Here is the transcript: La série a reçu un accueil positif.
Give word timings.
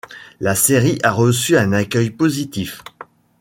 La 0.39 0.55
série 0.55 0.97
a 1.03 1.11
reçu 1.11 1.55
un 1.57 1.73
accueil 1.73 2.09
positif. 2.09 2.81